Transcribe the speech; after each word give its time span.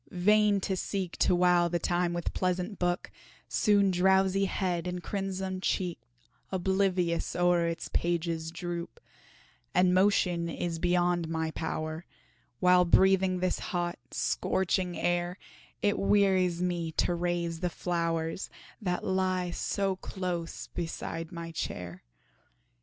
vain 0.09 0.59
to 0.59 0.75
seek 0.75 1.15
To 1.17 1.35
while 1.35 1.69
the 1.69 1.77
time 1.77 2.11
with 2.11 2.33
pleasant 2.33 2.79
book, 2.79 3.11
Soon 3.47 3.91
drowsy 3.91 4.45
head 4.45 4.87
and 4.87 5.03
crimsoned 5.03 5.61
cheek 5.61 5.99
Oblivious 6.51 7.35
o'er 7.35 7.67
its 7.67 7.87
pages 7.93 8.49
droop 8.49 8.99
And 9.75 9.93
motion 9.93 10.49
is 10.49 10.79
beyond 10.79 11.29
my 11.29 11.51
power, 11.51 12.03
While 12.59 12.83
breathing 12.83 13.41
this 13.41 13.59
hot, 13.59 13.99
scorching 14.09 14.97
air, 14.97 15.37
It 15.83 15.99
wearies 15.99 16.63
me 16.63 16.91
to 16.93 17.13
raise 17.13 17.59
the 17.59 17.69
flowers, 17.69 18.49
That 18.81 19.03
lie 19.05 19.51
so 19.51 19.97
close 19.97 20.65
beside 20.65 21.31
my 21.31 21.51
chair. 21.51 22.01